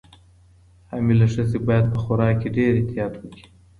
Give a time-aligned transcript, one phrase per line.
[0.89, 3.43] حامله ښځې باید په خوراک کې ډېر احتیاط وکړي.